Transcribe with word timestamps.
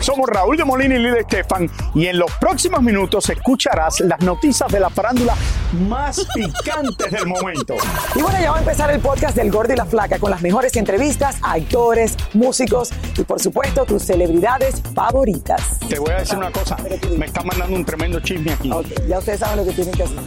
Somos 0.00 0.28
Raúl 0.28 0.56
de 0.56 0.64
Molina 0.64 0.96
y 0.96 0.98
Lidia 0.98 1.20
Estefan 1.20 1.70
y 1.94 2.06
en 2.06 2.18
los 2.18 2.30
próximos 2.32 2.82
minutos 2.82 3.28
escucharás 3.30 4.00
las 4.00 4.20
noticias 4.20 4.70
de 4.70 4.80
la 4.80 4.90
farándula 4.90 5.34
más 5.88 6.26
picantes 6.34 7.10
del 7.10 7.26
momento. 7.26 7.74
Y 8.14 8.20
bueno, 8.20 8.38
ya 8.40 8.50
va 8.50 8.58
a 8.58 8.60
empezar 8.60 8.90
el 8.90 9.00
podcast 9.00 9.36
del 9.36 9.50
Gordo 9.50 9.72
y 9.72 9.76
la 9.76 9.86
Flaca 9.86 10.18
con 10.18 10.30
las 10.30 10.42
mejores 10.42 10.76
entrevistas 10.76 11.38
a 11.42 11.52
actores, 11.52 12.16
músicos 12.34 12.90
y 13.16 13.22
por 13.24 13.40
supuesto 13.40 13.84
tus 13.84 14.02
celebridades 14.02 14.82
favoritas. 14.94 15.78
Te 15.88 15.98
voy 15.98 16.10
a 16.10 16.18
decir 16.18 16.36
una 16.36 16.52
cosa, 16.52 16.76
me 17.16 17.26
está 17.26 17.42
mandando 17.42 17.74
un 17.74 17.84
tremendo 17.84 18.20
chisme 18.20 18.52
aquí. 18.52 18.70
Ya 19.08 19.18
ustedes 19.18 19.40
saben 19.40 19.56
lo 19.58 19.64
que 19.64 19.72
tienen 19.72 19.94
que 19.94 20.02
hacer. 20.02 20.18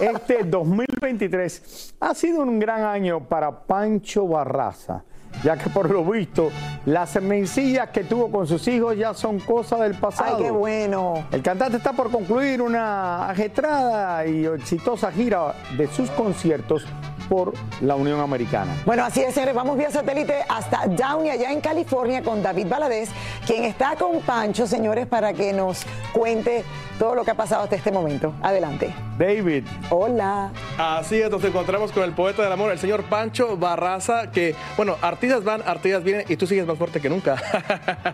Este 0.00 0.44
2023 0.44 1.94
ha 2.00 2.14
sido 2.14 2.42
un 2.42 2.58
gran 2.58 2.84
año 2.84 3.28
para 3.28 3.66
Pancho 3.66 4.26
Barraza, 4.26 5.04
ya 5.42 5.56
que 5.56 5.70
por 5.70 5.90
lo 5.90 6.04
visto 6.04 6.50
las 6.86 7.20
mencillas 7.20 7.88
que 7.90 8.04
tuvo 8.04 8.30
con 8.30 8.46
sus 8.46 8.66
hijos 8.68 8.96
ya 8.96 9.14
son 9.14 9.40
cosas 9.40 9.80
del 9.80 9.94
pasado. 9.94 10.36
Ay, 10.36 10.44
qué 10.44 10.50
bueno. 10.50 11.26
El 11.32 11.42
cantante 11.42 11.78
está 11.78 11.92
por 11.92 12.10
concluir 12.10 12.62
una 12.62 13.28
ajetrada 13.28 14.26
y 14.26 14.46
exitosa 14.46 15.10
gira 15.10 15.54
de 15.76 15.86
sus 15.88 16.10
conciertos 16.10 16.84
por 17.28 17.54
la 17.80 17.94
Unión 17.94 18.20
Americana. 18.20 18.74
Bueno, 18.84 19.04
así 19.04 19.20
es, 19.20 19.34
señores. 19.34 19.54
Vamos 19.54 19.76
vía 19.76 19.90
satélite 19.90 20.44
hasta 20.48 20.86
Downey, 20.86 21.30
allá 21.30 21.52
en 21.52 21.60
California, 21.60 22.22
con 22.22 22.42
David 22.42 22.68
Valadez, 22.68 23.08
quien 23.46 23.64
está 23.64 23.96
con 23.96 24.20
Pancho, 24.20 24.66
señores, 24.66 25.06
para 25.06 25.32
que 25.32 25.52
nos 25.52 25.84
cuente 26.12 26.64
todo 26.98 27.14
lo 27.14 27.24
que 27.24 27.30
ha 27.30 27.34
pasado 27.34 27.62
hasta 27.64 27.76
este 27.76 27.90
momento. 27.92 28.34
Adelante. 28.42 28.94
David, 29.18 29.64
Hola. 29.90 30.50
Así 30.76 31.20
es, 31.20 31.30
nos 31.30 31.44
encontramos 31.44 31.92
con 31.92 32.02
el 32.02 32.12
poeta 32.12 32.42
del 32.42 32.50
amor, 32.52 32.72
el 32.72 32.78
señor 32.80 33.04
Pancho 33.04 33.56
Barraza, 33.56 34.30
que, 34.32 34.56
bueno, 34.76 34.96
artistas 35.02 35.44
van, 35.44 35.62
artistas 35.64 36.02
vienen 36.02 36.24
y 36.28 36.36
tú 36.36 36.46
sigues 36.48 36.66
más 36.66 36.76
fuerte 36.76 37.00
que 37.00 37.08
nunca. 37.08 37.36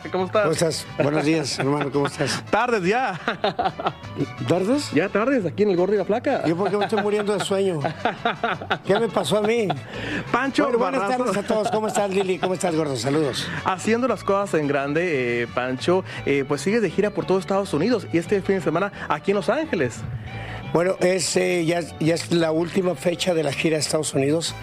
¿Cómo 0.12 0.26
estás? 0.26 0.42
¿Cómo 0.42 0.52
estás? 0.52 0.86
Buenos 1.02 1.24
días, 1.24 1.58
hermano, 1.58 1.90
¿cómo 1.90 2.06
estás? 2.06 2.42
Tardes 2.50 2.84
ya. 2.84 3.18
¿Tardes? 4.46 4.90
Ya 4.92 5.08
tardes, 5.08 5.46
aquí 5.46 5.62
en 5.62 5.70
el 5.70 5.76
Gordo 5.76 5.94
y 5.94 5.98
la 5.98 6.04
Flaca. 6.04 6.46
Yo 6.46 6.54
porque 6.56 6.76
me 6.76 6.84
estoy 6.84 7.02
muriendo 7.02 7.32
de 7.36 7.42
sueño. 7.44 7.80
¿Qué 8.86 8.98
me 8.98 9.08
pasó 9.08 9.38
a 9.38 9.42
mí? 9.42 9.68
Pancho 10.30 10.64
Bueno, 10.64 10.78
buenas 10.78 11.00
Barraza. 11.00 11.18
tardes 11.24 11.36
a 11.38 11.42
todos. 11.46 11.70
¿Cómo 11.70 11.86
estás, 11.86 12.10
Lili? 12.10 12.38
¿Cómo 12.38 12.52
estás, 12.52 12.74
gordo? 12.76 12.96
Saludos. 12.96 13.48
Haciendo 13.64 14.06
las 14.06 14.22
cosas 14.22 14.60
en 14.60 14.66
grande, 14.68 15.42
eh, 15.42 15.46
Pancho, 15.54 16.04
eh, 16.26 16.44
pues 16.46 16.60
sigues 16.60 16.82
de 16.82 16.90
gira 16.90 17.10
por 17.10 17.24
todo 17.24 17.38
Estados 17.38 17.72
Unidos 17.72 18.06
y 18.12 18.18
este 18.18 18.42
fin 18.42 18.56
de 18.56 18.60
semana 18.60 18.69
aquí 19.08 19.30
en 19.32 19.36
Los 19.36 19.48
Ángeles. 19.48 19.96
Bueno, 20.72 20.96
es, 21.00 21.36
eh, 21.36 21.64
ya, 21.64 21.80
ya 21.98 22.14
es 22.14 22.30
la 22.32 22.52
última 22.52 22.94
fecha 22.94 23.34
de 23.34 23.42
la 23.42 23.52
gira 23.52 23.76
a 23.76 23.80
Estados 23.80 24.14
Unidos. 24.14 24.54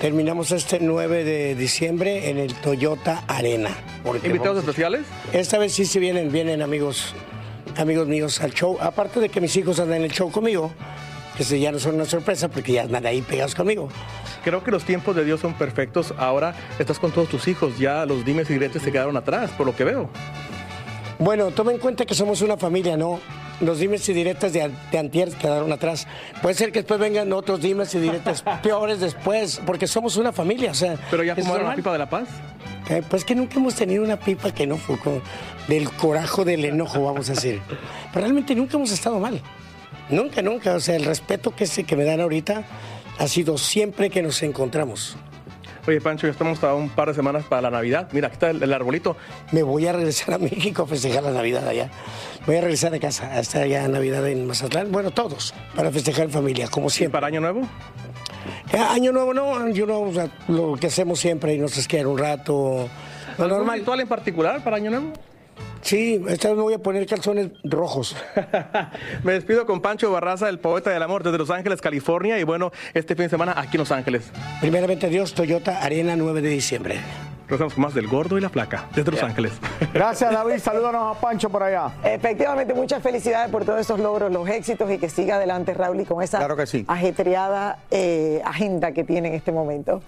Terminamos 0.00 0.52
este 0.52 0.78
9 0.80 1.24
de 1.24 1.54
diciembre 1.56 2.30
en 2.30 2.38
el 2.38 2.54
Toyota 2.54 3.24
Arena. 3.26 3.70
¿Invitados 4.04 4.40
vamos- 4.44 4.58
especiales? 4.58 5.00
Esta 5.32 5.58
vez 5.58 5.72
sí 5.72 5.84
se 5.84 5.98
vienen, 5.98 6.30
vienen 6.30 6.62
amigos, 6.62 7.14
amigos 7.76 8.06
míos 8.06 8.40
al 8.40 8.52
show. 8.54 8.78
Aparte 8.80 9.18
de 9.18 9.28
que 9.28 9.40
mis 9.40 9.56
hijos 9.56 9.80
andan 9.80 9.98
en 9.98 10.04
el 10.04 10.12
show 10.12 10.30
conmigo, 10.30 10.70
que 11.36 11.42
se- 11.42 11.58
ya 11.58 11.72
no 11.72 11.80
son 11.80 11.96
una 11.96 12.04
sorpresa 12.04 12.46
porque 12.48 12.72
ya 12.74 12.82
andan 12.82 13.04
ahí 13.06 13.22
pegados 13.22 13.56
conmigo. 13.56 13.88
Creo 14.44 14.62
que 14.62 14.70
los 14.70 14.84
tiempos 14.84 15.16
de 15.16 15.24
Dios 15.24 15.40
son 15.40 15.54
perfectos. 15.54 16.14
Ahora 16.16 16.54
estás 16.78 17.00
con 17.00 17.10
todos 17.10 17.28
tus 17.28 17.48
hijos, 17.48 17.76
ya 17.80 18.06
los 18.06 18.24
dimes 18.24 18.48
y 18.50 18.52
diretes 18.52 18.82
se 18.82 18.92
quedaron 18.92 19.16
atrás, 19.16 19.50
por 19.50 19.66
lo 19.66 19.74
que 19.74 19.82
veo. 19.82 20.08
Bueno, 21.18 21.50
toma 21.50 21.72
en 21.72 21.78
cuenta 21.78 22.06
que 22.06 22.14
somos 22.14 22.40
una 22.42 22.56
familia, 22.56 22.96
¿no? 22.96 23.18
Los 23.60 23.78
dimes 23.80 24.08
y 24.08 24.12
directas 24.12 24.52
de, 24.52 24.70
de 24.92 24.98
antier 24.98 25.30
quedaron 25.32 25.72
atrás. 25.72 26.06
Puede 26.42 26.54
ser 26.54 26.70
que 26.70 26.80
después 26.80 27.00
vengan 27.00 27.32
otros 27.32 27.60
dimes 27.60 27.94
y 27.94 27.98
directas 27.98 28.42
peores 28.62 29.00
después, 29.00 29.60
porque 29.66 29.86
somos 29.86 30.16
una 30.16 30.32
familia, 30.32 30.70
o 30.70 30.74
sea... 30.74 30.96
Pero 31.10 31.24
ya 31.24 31.34
fumaron 31.34 31.66
la 31.68 31.74
pipa 31.74 31.92
de 31.92 31.98
la 31.98 32.08
paz. 32.08 32.28
Eh, 32.88 33.02
pues 33.10 33.24
que 33.24 33.34
nunca 33.34 33.56
hemos 33.56 33.74
tenido 33.74 34.02
una 34.04 34.16
pipa 34.18 34.52
que 34.52 34.66
no 34.66 34.76
fue 34.76 34.98
con- 34.98 35.20
del 35.66 35.90
coraje, 35.90 36.44
del 36.44 36.64
enojo, 36.64 37.04
vamos 37.04 37.28
a 37.30 37.34
decir. 37.34 37.60
Pero 38.12 38.24
realmente 38.24 38.54
nunca 38.54 38.76
hemos 38.76 38.92
estado 38.92 39.18
mal. 39.18 39.40
Nunca, 40.08 40.40
nunca. 40.40 40.74
O 40.74 40.80
sea, 40.80 40.96
el 40.96 41.04
respeto 41.04 41.54
que, 41.54 41.66
se, 41.66 41.84
que 41.84 41.96
me 41.96 42.04
dan 42.04 42.20
ahorita 42.20 42.62
ha 43.18 43.28
sido 43.28 43.58
siempre 43.58 44.08
que 44.08 44.22
nos 44.22 44.42
encontramos. 44.42 45.16
Oye, 45.88 46.02
Pancho, 46.02 46.26
ya 46.26 46.32
estamos 46.32 46.62
a 46.64 46.74
un 46.74 46.90
par 46.90 47.08
de 47.08 47.14
semanas 47.14 47.46
para 47.48 47.62
la 47.62 47.70
Navidad. 47.70 48.10
Mira, 48.12 48.26
aquí 48.26 48.34
está 48.34 48.50
el, 48.50 48.62
el 48.62 48.74
arbolito. 48.74 49.16
Me 49.52 49.62
voy 49.62 49.86
a 49.86 49.92
regresar 49.94 50.34
a 50.34 50.38
México 50.38 50.82
a 50.82 50.86
festejar 50.86 51.22
la 51.22 51.30
Navidad 51.30 51.66
allá. 51.66 51.88
Voy 52.46 52.56
a 52.56 52.60
regresar 52.60 52.92
a 52.92 52.98
casa, 52.98 53.32
hasta 53.34 53.60
allá 53.60 53.88
Navidad 53.88 54.28
en 54.28 54.46
Mazatlán. 54.46 54.92
Bueno, 54.92 55.12
todos, 55.12 55.54
para 55.74 55.90
festejar 55.90 56.26
en 56.26 56.30
familia, 56.30 56.68
como 56.68 56.88
¿Y 56.88 56.90
siempre. 56.90 57.12
para 57.16 57.28
Año 57.28 57.40
Nuevo? 57.40 57.62
Eh, 58.70 58.76
Año 58.76 59.12
nuevo 59.12 59.32
no, 59.32 59.56
año 59.56 59.86
nuevo, 59.86 60.10
o 60.10 60.12
sea, 60.12 60.28
lo 60.48 60.74
que 60.76 60.88
hacemos 60.88 61.20
siempre, 61.20 61.54
y 61.54 61.58
nos 61.58 61.74
esquiar 61.78 62.06
un 62.06 62.18
rato. 62.18 62.86
¿Algún 63.38 63.48
normal. 63.48 63.78
ritual 63.78 64.00
en 64.00 64.08
particular 64.08 64.62
para 64.62 64.76
Año 64.76 64.90
Nuevo? 64.90 65.12
Sí, 65.80 66.22
esta 66.28 66.48
vez 66.48 66.56
me 66.56 66.62
voy 66.64 66.74
a 66.74 66.78
poner 66.78 67.06
calzones 67.06 67.50
rojos. 67.64 68.16
Me 69.24 69.32
despido 69.32 69.64
con 69.64 69.80
Pancho 69.80 70.10
Barraza, 70.10 70.48
el 70.48 70.58
poeta 70.58 70.90
del 70.90 71.02
amor, 71.02 71.22
desde 71.22 71.38
Los 71.38 71.50
Ángeles, 71.50 71.80
California. 71.80 72.38
Y 72.38 72.44
bueno, 72.44 72.72
este 72.94 73.14
fin 73.14 73.24
de 73.24 73.30
semana 73.30 73.54
aquí 73.56 73.76
en 73.76 73.80
Los 73.80 73.92
Ángeles. 73.92 74.30
Primeramente 74.60 75.08
Dios, 75.08 75.34
Toyota 75.34 75.82
Arena 75.82 76.14
9 76.16 76.42
de 76.42 76.48
diciembre. 76.50 77.00
Nos 77.48 77.58
vemos 77.58 77.72
con 77.74 77.82
más 77.84 77.94
del 77.94 78.06
gordo 78.08 78.36
y 78.36 78.42
la 78.42 78.50
flaca, 78.50 78.88
desde 78.94 79.10
Los 79.10 79.22
Ángeles. 79.22 79.52
gracias 79.94 80.30
David, 80.30 80.58
salúdanos 80.58 81.16
a 81.16 81.18
Pancho 81.20 81.48
por 81.48 81.62
allá. 81.62 81.90
Efectivamente, 82.04 82.74
muchas 82.74 83.02
felicidades 83.02 83.50
por 83.50 83.64
todos 83.64 83.80
estos 83.80 83.98
logros, 84.00 84.30
los 84.30 84.46
éxitos 84.48 84.90
y 84.90 84.98
que 84.98 85.08
siga 85.08 85.36
adelante 85.36 85.72
Raúl 85.72 86.00
y 86.00 86.04
con 86.04 86.22
esa 86.22 86.38
Claro 86.38 86.56
que 86.56 86.66
sí. 86.66 86.84
ajetreada 86.86 87.78
eh, 87.90 88.42
agenda 88.44 88.92
que 88.92 89.04
tiene 89.04 89.28
en 89.28 89.34
este 89.34 89.52
momento. 89.52 90.02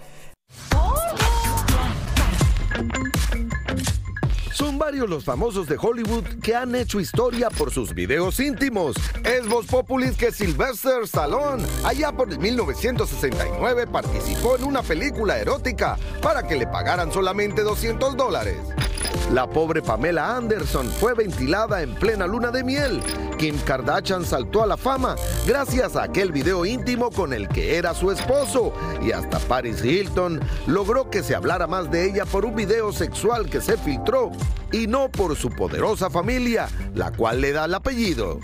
Son 4.61 4.77
varios 4.77 5.09
los 5.09 5.23
famosos 5.23 5.65
de 5.65 5.75
Hollywood 5.75 6.23
que 6.43 6.53
han 6.53 6.75
hecho 6.75 6.99
historia 6.99 7.49
por 7.49 7.71
sus 7.71 7.95
videos 7.95 8.39
íntimos. 8.39 8.95
Es 9.23 9.47
Voz 9.47 9.65
Populis 9.65 10.15
que 10.15 10.31
Sylvester 10.31 11.01
Stallone, 11.05 11.63
allá 11.83 12.11
por 12.11 12.29
el 12.29 12.37
1969, 12.37 13.87
participó 13.87 14.57
en 14.57 14.65
una 14.65 14.83
película 14.83 15.39
erótica 15.39 15.97
para 16.21 16.47
que 16.47 16.57
le 16.57 16.67
pagaran 16.67 17.11
solamente 17.11 17.63
200 17.63 18.15
dólares. 18.15 18.59
La 19.31 19.47
pobre 19.47 19.81
Pamela 19.81 20.35
Anderson 20.35 20.87
fue 20.87 21.13
ventilada 21.13 21.81
en 21.81 21.93
plena 21.95 22.27
luna 22.27 22.51
de 22.51 22.63
miel. 22.63 23.01
Kim 23.37 23.57
Kardashian 23.59 24.25
saltó 24.25 24.61
a 24.61 24.67
la 24.67 24.77
fama 24.77 25.15
gracias 25.47 25.95
a 25.95 26.03
aquel 26.03 26.31
video 26.31 26.65
íntimo 26.65 27.09
con 27.11 27.33
el 27.33 27.47
que 27.47 27.77
era 27.77 27.93
su 27.93 28.11
esposo. 28.11 28.73
Y 29.01 29.11
hasta 29.11 29.39
Paris 29.39 29.83
Hilton 29.83 30.41
logró 30.67 31.09
que 31.09 31.23
se 31.23 31.33
hablara 31.33 31.65
más 31.65 31.89
de 31.89 32.09
ella 32.09 32.25
por 32.25 32.45
un 32.45 32.55
video 32.55 32.91
sexual 32.91 33.49
que 33.49 33.61
se 33.61 33.77
filtró 33.77 34.31
y 34.71 34.87
no 34.87 35.09
por 35.09 35.35
su 35.35 35.49
poderosa 35.49 36.09
familia, 36.09 36.67
la 36.93 37.11
cual 37.11 37.41
le 37.41 37.51
da 37.51 37.65
el 37.65 37.73
apellido. 37.73 38.39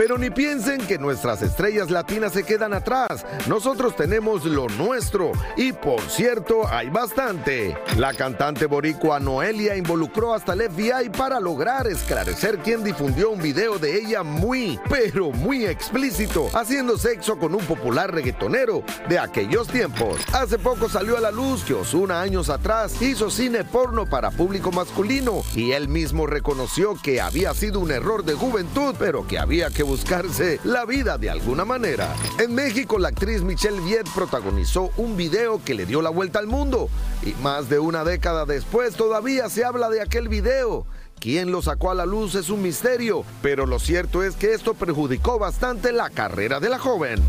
Pero 0.00 0.16
ni 0.16 0.30
piensen 0.30 0.80
que 0.86 0.96
nuestras 0.96 1.42
estrellas 1.42 1.90
latinas 1.90 2.32
se 2.32 2.42
quedan 2.42 2.72
atrás. 2.72 3.26
Nosotros 3.46 3.94
tenemos 3.94 4.46
lo 4.46 4.66
nuestro. 4.66 5.32
Y 5.58 5.74
por 5.74 6.00
cierto, 6.00 6.66
hay 6.66 6.88
bastante. 6.88 7.76
La 7.98 8.14
cantante 8.14 8.64
boricua 8.64 9.20
Noelia 9.20 9.76
involucró 9.76 10.32
hasta 10.32 10.54
el 10.54 10.70
FBI 10.70 11.10
para 11.10 11.38
lograr 11.38 11.86
esclarecer 11.86 12.60
quién 12.60 12.82
difundió 12.82 13.28
un 13.28 13.42
video 13.42 13.78
de 13.78 13.98
ella 13.98 14.22
muy, 14.22 14.80
pero 14.88 15.32
muy 15.32 15.66
explícito, 15.66 16.48
haciendo 16.54 16.96
sexo 16.96 17.38
con 17.38 17.54
un 17.54 17.66
popular 17.66 18.10
reggaetonero 18.10 18.82
de 19.06 19.18
aquellos 19.18 19.68
tiempos. 19.68 20.16
Hace 20.32 20.58
poco 20.58 20.88
salió 20.88 21.18
a 21.18 21.20
la 21.20 21.30
luz 21.30 21.62
que 21.62 21.74
Osuna 21.74 22.22
años 22.22 22.48
atrás 22.48 23.02
hizo 23.02 23.28
cine 23.28 23.64
porno 23.64 24.06
para 24.06 24.30
público 24.30 24.72
masculino 24.72 25.42
y 25.54 25.72
él 25.72 25.88
mismo 25.88 26.26
reconoció 26.26 26.94
que 26.94 27.20
había 27.20 27.52
sido 27.52 27.80
un 27.80 27.90
error 27.90 28.24
de 28.24 28.32
juventud, 28.32 28.94
pero 28.98 29.26
que 29.26 29.38
había 29.38 29.68
que 29.68 29.89
buscarse 29.90 30.60
la 30.62 30.84
vida 30.84 31.18
de 31.18 31.30
alguna 31.30 31.64
manera. 31.64 32.14
En 32.38 32.54
México, 32.54 32.96
la 32.96 33.08
actriz 33.08 33.42
Michelle 33.42 33.80
Viet 33.80 34.08
protagonizó 34.14 34.92
un 34.96 35.16
video 35.16 35.60
que 35.64 35.74
le 35.74 35.84
dio 35.84 36.00
la 36.00 36.10
vuelta 36.10 36.38
al 36.38 36.46
mundo 36.46 36.88
y 37.24 37.32
más 37.42 37.68
de 37.68 37.80
una 37.80 38.04
década 38.04 38.44
después 38.44 38.94
todavía 38.94 39.48
se 39.48 39.64
habla 39.64 39.90
de 39.90 40.00
aquel 40.00 40.28
video. 40.28 40.86
Quién 41.18 41.50
lo 41.50 41.60
sacó 41.60 41.90
a 41.90 41.96
la 41.96 42.06
luz 42.06 42.36
es 42.36 42.50
un 42.50 42.62
misterio, 42.62 43.24
pero 43.42 43.66
lo 43.66 43.80
cierto 43.80 44.22
es 44.22 44.36
que 44.36 44.54
esto 44.54 44.74
perjudicó 44.74 45.40
bastante 45.40 45.90
la 45.90 46.08
carrera 46.08 46.60
de 46.60 46.68
la 46.68 46.78
joven. 46.78 47.20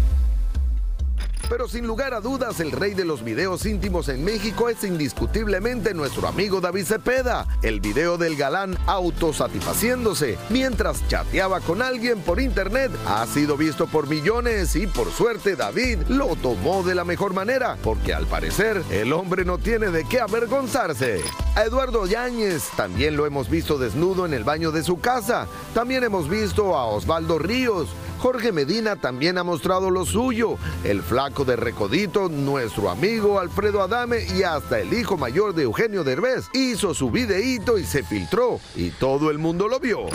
Pero 1.52 1.68
sin 1.68 1.86
lugar 1.86 2.14
a 2.14 2.22
dudas, 2.22 2.62
el 2.62 2.72
rey 2.72 2.94
de 2.94 3.04
los 3.04 3.26
videos 3.26 3.66
íntimos 3.66 4.08
en 4.08 4.24
México 4.24 4.70
es 4.70 4.86
indiscutiblemente 4.86 5.94
nuestro 5.94 6.30
amigo 6.30 6.62
David 6.62 6.86
Cepeda. 6.86 7.46
El 7.62 7.82
video 7.82 8.18
del 8.18 8.38
galán 8.38 8.78
autosatisfaciéndose 8.88 10.38
mientras 10.50 11.06
chateaba 11.10 11.60
con 11.60 11.82
alguien 11.82 12.22
por 12.22 12.40
internet 12.40 12.90
ha 13.06 13.28
sido 13.28 13.58
visto 13.58 13.86
por 13.88 14.08
millones 14.08 14.78
y 14.78 14.88
por 14.88 15.12
suerte 15.12 15.58
David 15.58 15.98
lo 16.08 16.38
tomó 16.38 16.84
de 16.84 16.96
la 16.96 17.04
mejor 17.04 17.34
manera, 17.34 17.76
porque 17.84 18.14
al 18.14 18.28
parecer 18.28 18.82
el 18.90 19.12
hombre 19.12 19.44
no 19.44 19.58
tiene 19.58 19.88
de 19.88 20.06
qué 20.08 20.22
avergonzarse. 20.22 21.20
A 21.58 21.66
Eduardo 21.66 22.06
Yáñez 22.06 22.64
también 22.78 23.18
lo 23.18 23.26
hemos 23.26 23.50
visto 23.50 23.78
desnudo 23.78 24.26
en 24.26 24.34
el 24.34 24.46
baño 24.46 24.72
de 24.72 24.84
su 24.84 25.02
casa. 25.02 25.48
También 25.74 26.06
hemos 26.06 26.30
visto 26.30 26.78
a 26.78 26.86
Osvaldo 26.86 27.40
Ríos. 27.40 27.90
Jorge 28.22 28.52
Medina 28.52 28.98
también 28.98 29.40
ha 29.40 29.44
mostrado 29.44 29.90
lo 29.90 30.06
suyo. 30.06 30.58
El 30.84 31.02
flaco 31.02 31.44
de 31.44 31.56
Recodito, 31.56 32.30
nuestro 32.30 32.92
amigo 32.92 33.40
Alfredo 33.40 33.82
Adame 33.82 34.28
y 34.38 34.44
hasta 34.44 34.80
el 34.80 34.94
hijo 34.94 35.18
mayor 35.18 35.56
de 35.56 35.64
Eugenio 35.64 36.04
Derbez 36.04 36.46
hizo 36.54 36.94
su 36.94 37.10
videíto 37.10 37.80
y 37.80 37.84
se 37.84 38.04
filtró. 38.04 38.60
Y 38.76 38.92
todo 38.92 39.32
el 39.32 39.40
mundo 39.40 39.68
lo 39.68 39.80
vio. 39.80 40.06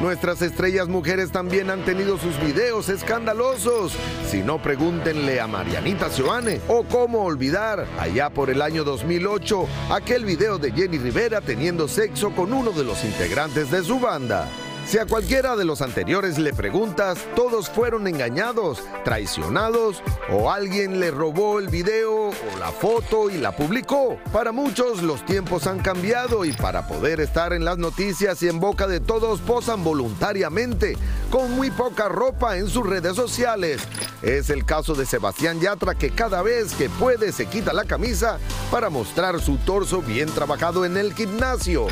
Nuestras 0.00 0.40
estrellas 0.40 0.88
mujeres 0.88 1.32
también 1.32 1.68
han 1.68 1.84
tenido 1.84 2.16
sus 2.16 2.40
videos 2.40 2.88
escandalosos. 2.88 3.92
Si 4.26 4.38
no, 4.38 4.62
pregúntenle 4.62 5.38
a 5.38 5.46
Marianita 5.46 6.08
Seoane 6.08 6.62
o 6.68 6.84
cómo 6.84 7.24
olvidar, 7.24 7.86
allá 7.98 8.30
por 8.30 8.48
el 8.48 8.62
año 8.62 8.84
2008, 8.84 9.66
aquel 9.90 10.24
video 10.24 10.56
de 10.56 10.72
Jenny 10.72 10.96
Rivera 10.96 11.42
teniendo 11.42 11.88
sexo 11.88 12.30
con 12.30 12.54
uno 12.54 12.70
de 12.70 12.84
los 12.84 13.04
integrantes 13.04 13.70
de 13.70 13.82
su 13.82 14.00
banda. 14.00 14.48
Si 14.88 14.96
a 14.96 15.04
cualquiera 15.04 15.54
de 15.54 15.66
los 15.66 15.82
anteriores 15.82 16.38
le 16.38 16.54
preguntas, 16.54 17.18
todos 17.36 17.68
fueron 17.68 18.06
engañados, 18.06 18.82
traicionados 19.04 20.02
o 20.30 20.50
alguien 20.50 20.98
le 20.98 21.10
robó 21.10 21.58
el 21.58 21.68
video 21.68 22.30
o 22.30 22.58
la 22.58 22.72
foto 22.72 23.28
y 23.28 23.36
la 23.36 23.54
publicó. 23.54 24.16
Para 24.32 24.50
muchos 24.50 25.02
los 25.02 25.26
tiempos 25.26 25.66
han 25.66 25.80
cambiado 25.80 26.46
y 26.46 26.54
para 26.54 26.88
poder 26.88 27.20
estar 27.20 27.52
en 27.52 27.66
las 27.66 27.76
noticias 27.76 28.42
y 28.42 28.48
en 28.48 28.60
boca 28.60 28.86
de 28.86 28.98
todos 28.98 29.40
posan 29.40 29.84
voluntariamente, 29.84 30.96
con 31.30 31.52
muy 31.52 31.70
poca 31.70 32.08
ropa 32.08 32.56
en 32.56 32.66
sus 32.66 32.86
redes 32.86 33.14
sociales. 33.14 33.82
Es 34.22 34.48
el 34.48 34.64
caso 34.64 34.94
de 34.94 35.04
Sebastián 35.04 35.60
Yatra 35.60 35.96
que 35.96 36.12
cada 36.12 36.40
vez 36.40 36.72
que 36.72 36.88
puede 36.88 37.32
se 37.32 37.44
quita 37.44 37.74
la 37.74 37.84
camisa 37.84 38.38
para 38.70 38.88
mostrar 38.88 39.38
su 39.42 39.58
torso 39.58 40.00
bien 40.00 40.30
trabajado 40.30 40.86
en 40.86 40.96
el 40.96 41.12
gimnasio. 41.12 41.88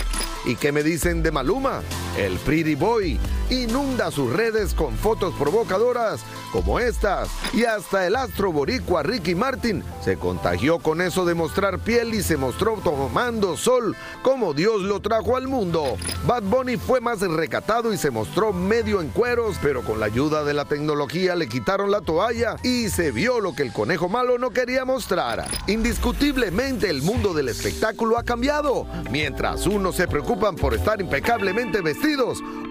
¿Y 0.46 0.56
qué 0.56 0.72
me 0.72 0.82
dicen 0.82 1.22
de 1.22 1.30
Maluma? 1.30 1.82
El 2.16 2.38
Pretty 2.38 2.74
Boy 2.74 3.20
inunda 3.50 4.10
sus 4.10 4.32
redes 4.32 4.72
con 4.72 4.96
fotos 4.96 5.34
provocadoras 5.34 6.24
como 6.50 6.80
estas. 6.80 7.28
Y 7.52 7.64
hasta 7.64 8.06
el 8.06 8.16
astro 8.16 8.52
boricua 8.52 9.02
Ricky 9.02 9.34
Martin 9.34 9.84
se 10.02 10.16
contagió 10.16 10.78
con 10.78 11.02
eso 11.02 11.26
de 11.26 11.34
mostrar 11.34 11.78
piel 11.78 12.14
y 12.14 12.22
se 12.22 12.38
mostró 12.38 12.78
tomando 12.82 13.56
sol 13.56 13.94
como 14.22 14.54
Dios 14.54 14.80
lo 14.80 15.00
trajo 15.00 15.36
al 15.36 15.46
mundo. 15.46 15.98
Bad 16.26 16.44
Bunny 16.44 16.78
fue 16.78 17.02
más 17.02 17.20
recatado 17.20 17.92
y 17.92 17.98
se 17.98 18.10
mostró 18.10 18.54
medio 18.54 19.02
en 19.02 19.08
cueros, 19.10 19.56
pero 19.60 19.82
con 19.82 20.00
la 20.00 20.06
ayuda 20.06 20.42
de 20.42 20.54
la 20.54 20.64
tecnología 20.64 21.36
le 21.36 21.48
quitaron 21.48 21.90
la 21.90 22.00
toalla 22.00 22.56
y 22.62 22.88
se 22.88 23.12
vio 23.12 23.40
lo 23.40 23.54
que 23.54 23.62
el 23.62 23.72
conejo 23.74 24.08
malo 24.08 24.38
no 24.38 24.50
quería 24.50 24.86
mostrar. 24.86 25.46
Indiscutiblemente 25.66 26.88
el 26.88 27.02
mundo 27.02 27.34
del 27.34 27.50
espectáculo 27.50 28.16
ha 28.16 28.22
cambiado. 28.22 28.86
Mientras 29.10 29.66
unos 29.66 29.96
se 29.96 30.08
preocupan 30.08 30.56
por 30.56 30.72
estar 30.72 31.00
impecablemente 31.00 31.82
vestidos, 31.82 32.05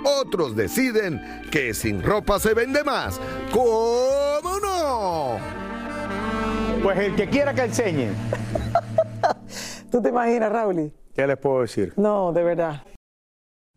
otros 0.04 0.56
deciden 0.56 1.22
que 1.52 1.74
sin 1.74 2.02
ropa 2.02 2.40
se 2.40 2.54
vende 2.54 2.84
más. 2.84 3.20
¿Cómo 3.52 4.60
no? 4.60 5.38
Pues 6.82 7.00
el 7.00 7.16
que 7.16 7.28
quiera 7.28 7.54
que 7.54 7.64
enseñe. 7.64 8.10
¿Tú 9.92 10.02
te 10.02 10.10
imaginas, 10.10 10.52
Raúl? 10.52 10.94
¿Qué 11.14 11.28
les 11.28 11.38
puedo 11.38 11.62
decir? 11.62 11.94
No, 11.98 12.32
de 12.32 12.44
verdad. 12.44 12.84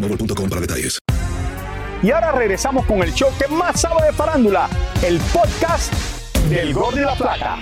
boostmobile.com 0.00 0.48
para 0.48 0.60
detalles. 0.60 0.98
Y 2.02 2.10
ahora 2.10 2.32
regresamos 2.32 2.86
con 2.86 3.02
el 3.02 3.12
show 3.12 3.28
que 3.38 3.46
más 3.48 3.80
sabe 3.80 4.06
de 4.06 4.12
farándula, 4.12 4.70
el 5.02 5.18
podcast 5.32 5.92
del 6.48 6.72
Gol 6.72 6.94
de 6.94 7.02
la 7.02 7.14
Plata. 7.14 7.58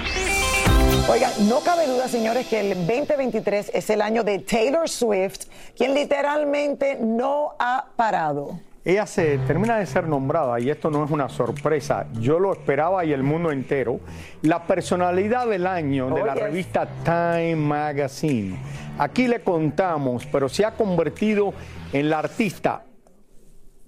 Oigan, 1.08 1.32
no 1.48 1.60
cabe 1.60 1.88
duda, 1.88 2.06
señores, 2.06 2.46
que 2.46 2.60
el 2.60 2.86
2023 2.86 3.72
es 3.74 3.90
el 3.90 4.00
año 4.00 4.22
de 4.22 4.38
Taylor 4.38 4.88
Swift, 4.88 5.46
quien 5.76 5.94
literalmente 5.94 6.98
no 7.00 7.56
ha 7.58 7.86
parado. 7.96 8.60
Ella 8.84 9.06
se 9.06 9.38
termina 9.38 9.76
de 9.76 9.86
ser 9.86 10.06
nombrada, 10.06 10.58
y 10.60 10.70
esto 10.70 10.90
no 10.90 11.04
es 11.04 11.10
una 11.10 11.28
sorpresa, 11.28 12.06
yo 12.20 12.38
lo 12.38 12.52
esperaba 12.52 13.04
y 13.04 13.12
el 13.12 13.22
mundo 13.22 13.50
entero, 13.50 14.00
la 14.42 14.66
personalidad 14.66 15.46
del 15.46 15.66
año 15.66 16.08
de 16.10 16.24
la 16.24 16.34
revista 16.34 16.88
Time 17.04 17.56
Magazine. 17.56 18.58
Aquí 18.98 19.28
le 19.28 19.40
contamos, 19.40 20.26
pero 20.26 20.48
se 20.48 20.64
ha 20.64 20.72
convertido 20.72 21.52
en 21.92 22.08
la 22.08 22.20
artista, 22.20 22.84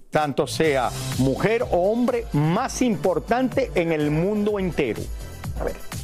tanto 0.09 0.45
sea 0.45 0.89
mujer 1.19 1.63
o 1.63 1.91
hombre, 1.91 2.25
más 2.33 2.81
importante 2.81 3.71
en 3.73 3.91
el 3.91 4.11
mundo 4.11 4.59
entero. 4.59 5.01
A 5.59 5.63
ver. 5.63 6.00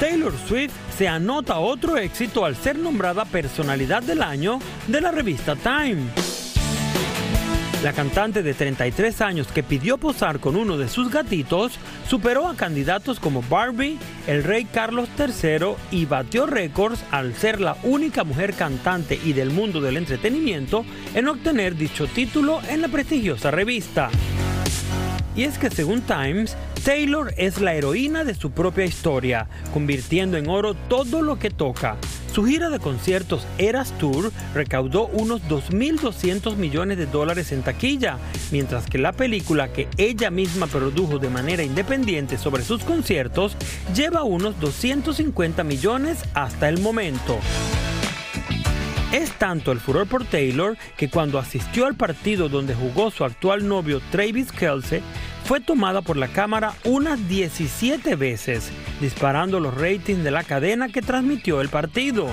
Taylor 0.00 0.32
Swift 0.48 0.72
se 0.96 1.08
anota 1.08 1.58
otro 1.58 1.98
éxito 1.98 2.46
al 2.46 2.56
ser 2.56 2.78
nombrada 2.78 3.26
personalidad 3.26 4.02
del 4.02 4.22
año 4.22 4.58
de 4.88 4.98
la 5.02 5.10
revista 5.10 5.54
Time. 5.56 6.04
La 7.82 7.92
cantante 7.92 8.42
de 8.42 8.54
33 8.54 9.20
años 9.20 9.48
que 9.48 9.62
pidió 9.62 9.98
posar 9.98 10.40
con 10.40 10.56
uno 10.56 10.78
de 10.78 10.88
sus 10.88 11.10
gatitos 11.10 11.78
superó 12.08 12.48
a 12.48 12.56
candidatos 12.56 13.20
como 13.20 13.42
Barbie, 13.42 13.98
el 14.26 14.42
rey 14.42 14.64
Carlos 14.64 15.10
III 15.18 15.74
y 15.90 16.06
batió 16.06 16.46
récords 16.46 17.04
al 17.10 17.34
ser 17.34 17.60
la 17.60 17.76
única 17.82 18.24
mujer 18.24 18.54
cantante 18.54 19.20
y 19.22 19.34
del 19.34 19.50
mundo 19.50 19.82
del 19.82 19.98
entretenimiento 19.98 20.86
en 21.14 21.28
obtener 21.28 21.76
dicho 21.76 22.06
título 22.06 22.60
en 22.70 22.80
la 22.80 22.88
prestigiosa 22.88 23.50
revista. 23.50 24.08
Y 25.40 25.44
es 25.44 25.56
que 25.56 25.70
según 25.70 26.02
Times, 26.02 26.54
Taylor 26.84 27.32
es 27.38 27.62
la 27.62 27.72
heroína 27.72 28.24
de 28.24 28.34
su 28.34 28.50
propia 28.50 28.84
historia, 28.84 29.48
convirtiendo 29.72 30.36
en 30.36 30.50
oro 30.50 30.74
todo 30.74 31.22
lo 31.22 31.38
que 31.38 31.48
toca. 31.48 31.96
Su 32.30 32.44
gira 32.44 32.68
de 32.68 32.78
conciertos 32.78 33.46
Eras 33.56 33.96
Tour 33.96 34.32
recaudó 34.52 35.06
unos 35.06 35.40
2.200 35.44 36.56
millones 36.56 36.98
de 36.98 37.06
dólares 37.06 37.52
en 37.52 37.62
taquilla, 37.62 38.18
mientras 38.52 38.84
que 38.84 38.98
la 38.98 39.12
película 39.12 39.72
que 39.72 39.88
ella 39.96 40.30
misma 40.30 40.66
produjo 40.66 41.18
de 41.18 41.30
manera 41.30 41.62
independiente 41.62 42.36
sobre 42.36 42.62
sus 42.62 42.84
conciertos 42.84 43.56
lleva 43.94 44.24
unos 44.24 44.60
250 44.60 45.64
millones 45.64 46.22
hasta 46.34 46.68
el 46.68 46.82
momento. 46.82 47.38
Es 49.12 49.32
tanto 49.32 49.72
el 49.72 49.80
furor 49.80 50.06
por 50.06 50.24
Taylor 50.24 50.76
que 50.96 51.10
cuando 51.10 51.40
asistió 51.40 51.86
al 51.86 51.96
partido 51.96 52.48
donde 52.48 52.76
jugó 52.76 53.10
su 53.10 53.24
actual 53.24 53.66
novio 53.66 54.00
Travis 54.12 54.52
Kelce, 54.52 55.02
fue 55.50 55.58
tomada 55.58 56.00
por 56.00 56.16
la 56.16 56.28
cámara 56.28 56.74
unas 56.84 57.28
17 57.28 58.14
veces, 58.14 58.70
disparando 59.00 59.58
los 59.58 59.74
ratings 59.74 60.22
de 60.22 60.30
la 60.30 60.44
cadena 60.44 60.90
que 60.90 61.02
transmitió 61.02 61.60
el 61.60 61.68
partido. 61.68 62.28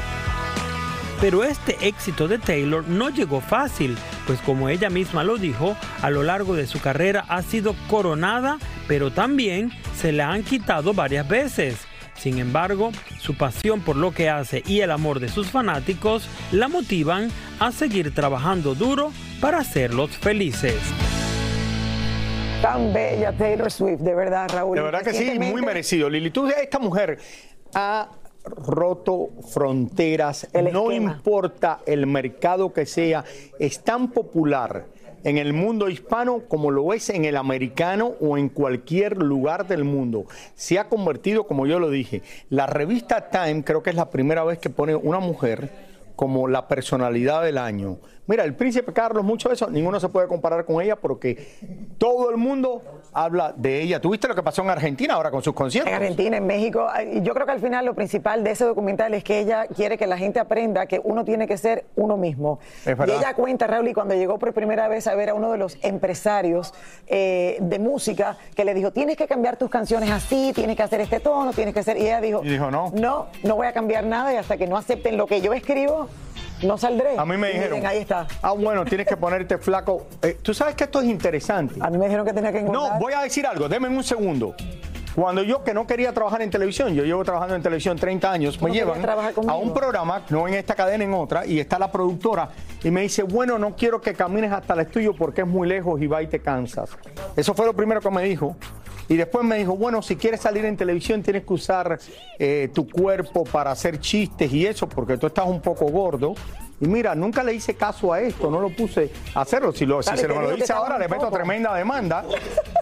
Pero 1.20 1.44
este 1.44 1.78
éxito 1.82 2.28
de 2.28 2.38
Taylor 2.38 2.88
no 2.88 3.10
llegó 3.10 3.42
fácil, 3.42 3.98
pues 4.28 4.40
como 4.42 4.70
ella 4.70 4.92
misma 4.92 5.24
lo 5.24 5.38
dijo, 5.38 5.76
a 6.04 6.12
lo 6.12 6.22
largo 6.22 6.56
de 6.56 6.68
su 6.68 6.80
carrera 6.80 7.26
ha 7.28 7.42
sido 7.42 7.74
coronada, 7.90 8.60
pero 8.88 9.10
también 9.10 9.72
se 10.00 10.12
la 10.12 10.30
han 10.30 10.44
quitado 10.44 10.94
varias 10.94 11.28
veces. 11.28 11.88
Sin 12.14 12.38
embargo, 12.38 12.92
su 13.20 13.34
pasión 13.34 13.82
por 13.82 13.96
lo 13.96 14.12
que 14.12 14.30
hace 14.30 14.62
y 14.68 14.82
el 14.82 14.92
amor 14.92 15.20
de 15.20 15.30
sus 15.30 15.48
fanáticos 15.48 16.30
la 16.52 16.68
motivan 16.68 17.32
a 17.60 17.72
seguir 17.72 18.14
trabajando 18.14 18.76
duro 18.76 19.12
para 19.42 19.58
hacerlos 19.58 20.12
felices. 20.12 20.76
Tan 22.62 22.92
bella 22.92 23.32
Taylor 23.34 23.72
Swift, 23.72 24.00
de 24.00 24.16
verdad, 24.16 24.50
Raúl. 24.52 24.76
De 24.76 24.82
verdad 24.82 25.02
que 25.04 25.14
sí, 25.14 25.38
muy 25.38 25.62
merecido. 25.62 26.10
Lili, 26.10 26.32
tú, 26.32 26.48
esta 26.48 26.80
mujer 26.80 27.20
ha 27.76 28.10
roto 28.44 29.30
fronteras, 29.48 30.48
no 30.72 30.92
importa 30.92 31.82
el 31.86 32.08
mercado 32.08 32.74
que 32.74 32.86
sea, 32.86 33.24
es 33.60 33.84
tan 33.84 34.12
popular 34.12 34.86
en 35.24 35.38
el 35.38 35.54
mundo 35.54 35.90
hispano 35.90 36.44
como 36.48 36.72
lo 36.72 36.94
es 36.94 37.10
en 37.10 37.26
el 37.26 37.38
americano 37.38 38.14
o 38.22 38.38
en 38.38 38.50
cualquier 38.50 39.18
lugar 39.18 39.68
del 39.68 39.84
mundo. 39.84 40.26
Se 40.56 40.80
ha 40.80 40.88
convertido, 40.88 41.46
como 41.46 41.68
yo 41.68 41.80
lo 41.80 41.90
dije, 41.90 42.22
la 42.50 42.66
revista 42.66 43.30
Time 43.30 43.64
creo 43.64 43.84
que 43.84 43.90
es 43.90 43.96
la 43.96 44.10
primera 44.10 44.44
vez 44.44 44.58
que 44.58 44.70
pone 44.70 44.96
una 44.96 45.20
mujer 45.20 45.70
como 46.16 46.48
la 46.48 46.68
personalidad 46.68 47.44
del 47.44 47.58
año. 47.58 48.00
Mira, 48.28 48.44
el 48.44 48.56
príncipe 48.56 48.92
Carlos, 48.92 49.24
mucho 49.24 49.48
de 49.48 49.56
eso, 49.56 49.70
ninguno 49.70 50.00
se 50.02 50.10
puede 50.10 50.28
comparar 50.28 50.66
con 50.66 50.82
ella 50.82 50.98
porque 50.98 51.48
todo 51.98 52.30
el 52.30 52.38
mundo 52.38 52.82
habla 53.14 53.54
de 53.56 53.82
ella. 53.82 54.02
¿Tuviste 54.02 54.28
lo 54.28 54.36
que 54.36 54.44
pasó 54.44 54.62
en 54.64 54.70
Argentina 54.70 55.14
ahora 55.14 55.32
con 55.32 55.42
sus 55.42 55.54
conciertos? 55.54 55.90
En 55.92 55.96
Argentina, 55.96 56.38
en 56.38 56.46
México. 56.46 56.88
Y 57.14 57.22
yo 57.22 57.34
creo 57.34 57.46
que 57.46 57.54
al 57.54 57.62
final 57.62 57.86
lo 57.86 57.96
principal 57.96 58.44
de 58.44 58.52
ese 58.52 58.66
documental 58.66 59.14
es 59.14 59.24
que 59.24 59.40
ella 59.40 59.66
quiere 59.68 59.98
que 59.98 60.08
la 60.08 60.18
gente 60.18 60.40
aprenda 60.40 60.86
que 60.88 61.00
uno 61.02 61.24
tiene 61.24 61.48
que 61.48 61.58
ser 61.58 61.86
uno 61.96 62.18
mismo. 62.18 62.60
Es 62.86 62.98
y 63.00 63.12
ella 63.12 63.34
cuenta, 63.34 63.66
Raúl, 63.66 63.88
y 63.88 63.94
cuando 63.94 64.14
llegó 64.14 64.38
por 64.38 64.54
primera 64.54 64.90
vez 64.90 65.08
a 65.08 65.16
ver 65.16 65.30
a 65.30 65.34
uno 65.34 65.52
de 65.52 65.58
los 65.58 65.78
empresarios 65.82 66.74
eh, 67.08 67.58
de 67.62 67.80
música, 67.80 68.38
que 68.56 68.66
le 68.66 68.74
dijo, 68.74 68.92
tienes 68.92 69.16
que 69.16 69.28
cambiar 69.28 69.56
tus 69.56 69.70
canciones 69.70 70.12
así, 70.12 70.52
tienes 70.54 70.76
que 70.76 70.84
hacer 70.84 71.00
este 71.00 71.22
tono, 71.22 71.54
tienes 71.54 71.74
que 71.74 71.80
hacer... 71.80 71.98
Y 71.98 72.02
ella 72.02 72.20
dijo, 72.20 72.42
Y 72.44 72.50
dijo, 72.50 72.70
no. 72.72 72.92
no, 72.94 73.28
no 73.44 73.56
voy 73.56 73.68
a 73.68 73.74
cambiar 73.74 74.06
nada 74.06 74.34
y 74.34 74.36
hasta 74.36 74.58
que 74.58 74.68
no 74.68 74.76
acepten 74.76 75.16
lo 75.16 75.28
que 75.28 75.40
yo 75.40 75.54
escribo, 75.54 76.10
no 76.64 76.78
saldré. 76.78 77.18
A 77.18 77.26
mí 77.26 77.38
me 77.38 77.48
dijeron. 77.48 77.78
miren, 77.78 77.86
ahí 77.86 78.00
está. 78.00 78.28
Ah, 78.42 78.52
bueno, 78.54 78.86
tienes 78.86 79.08
que 79.08 79.18
ponerte 79.18 79.58
flaco. 79.58 80.08
Eh, 80.22 80.38
Tú 80.42 80.54
sabes 80.54 80.76
que 80.76 80.86
esto 80.86 81.02
es 81.02 81.08
interesante. 81.08 81.76
A 81.82 81.90
mí 81.90 81.98
me 81.98 82.06
dijeron 82.06 82.26
que 82.26 82.34
tenía 82.34 82.52
que 82.52 82.60
engordar. 82.60 82.94
No, 82.94 83.00
voy 83.00 83.14
a 83.14 83.22
decir 83.22 83.46
algo, 83.46 83.68
denme 83.70 83.88
un 83.90 84.04
segundo. 84.04 84.56
Cuando 85.16 85.42
yo 85.42 85.64
que 85.64 85.74
no 85.74 85.88
quería 85.88 86.14
trabajar 86.14 86.44
en 86.44 86.52
televisión, 86.52 86.94
yo 86.94 87.04
llevo 87.04 87.24
trabajando 87.24 87.56
en 87.56 87.64
televisión 87.64 87.98
30 87.98 88.32
años, 88.32 88.62
me 88.62 88.68
no 88.70 88.74
llevan 88.76 89.04
a 89.50 89.56
un 89.56 89.74
programa, 89.74 90.22
no 90.30 90.48
en 90.48 90.54
esta 90.54 90.76
cadena, 90.76 91.04
en 91.04 91.14
otra, 91.16 91.44
y 91.44 91.60
está 91.60 91.80
la 91.80 91.92
productora 91.92 92.50
y 92.84 92.92
me 92.92 93.02
dice, 93.02 93.24
bueno, 93.24 93.58
no 93.58 93.76
quiero 93.76 94.00
que 94.00 94.14
camines 94.14 94.52
hasta 94.52 94.76
el 94.76 94.82
estudio 94.82 95.16
porque 95.16 95.42
es 95.42 95.48
muy 95.48 95.68
lejos 95.68 96.00
y 96.04 96.06
va 96.06 96.22
y 96.22 96.28
te 96.28 96.40
cansas. 96.40 96.92
Eso 97.36 97.56
fue 97.56 97.66
lo 97.66 97.74
primero 97.74 98.00
que 98.00 98.12
me 98.12 98.22
dijo. 98.22 98.56
Y 99.10 99.16
después 99.16 99.46
me 99.46 99.58
dijo, 99.58 99.76
bueno, 99.78 100.02
si 100.02 100.16
quieres 100.18 100.42
salir 100.42 100.66
en 100.66 100.76
televisión 100.76 101.24
tienes 101.24 101.44
que 101.46 101.54
usar 101.54 101.98
eh, 102.40 102.70
tu 102.74 102.90
cuerpo 102.90 103.44
para 103.46 103.72
hacer 103.72 104.00
chistes 104.00 104.52
y 104.52 104.66
eso, 104.66 104.88
porque 104.90 105.18
tú 105.18 105.28
estás 105.28 105.46
un 105.48 105.62
poco 105.62 105.86
gordo. 105.86 106.34
Y 106.80 106.88
mira, 106.88 107.16
nunca 107.16 107.42
le 107.44 107.54
hice 107.56 107.74
caso 107.74 108.14
a 108.14 108.20
esto, 108.22 108.52
no 108.52 108.60
lo 108.60 108.70
puse 108.70 109.10
a 109.34 109.42
hacerlo. 109.42 109.72
Si, 109.72 109.86
lo, 109.86 110.04
si 110.04 110.16
se 110.16 110.28
lo 110.28 110.48
que 110.48 110.56
dice 110.56 110.74
ahora, 110.74 111.00
le 111.00 111.08
meto 111.08 111.30
tremenda 111.32 111.74
demanda. 111.74 112.24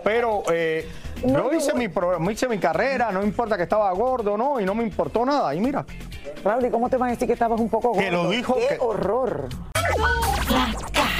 Pero 0.03 0.43
eh, 0.51 0.89
No, 1.25 1.49
yo 1.51 1.57
hice 1.57 1.73
mi, 1.73 1.87
pro- 1.87 2.19
me 2.19 2.33
hice 2.33 2.47
mi 2.49 2.57
carrera, 2.57 3.11
no 3.11 3.23
importa 3.23 3.55
que 3.55 3.63
estaba 3.63 3.89
gordo, 3.93 4.35
no, 4.37 4.59
y 4.59 4.65
no 4.65 4.75
me 4.75 4.83
importó 4.83 5.25
nada. 5.25 5.55
Y 5.55 5.61
mira, 5.61 5.85
Raúl, 6.43 6.65
¿y 6.65 6.69
cómo 6.69 6.89
te 6.89 6.97
van 6.97 7.09
a 7.09 7.11
decir 7.13 7.25
que 7.27 7.33
estabas 7.33 7.59
un 7.59 7.69
poco 7.69 7.89
gordo? 7.89 8.01
Que 8.01 8.11
lo 8.11 8.29
dijo 8.29 8.55
¡Qué 8.55 8.67
que- 8.75 8.77
horror! 8.81 9.47